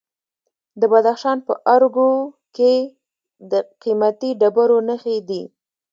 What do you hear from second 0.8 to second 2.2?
بدخشان په ارګو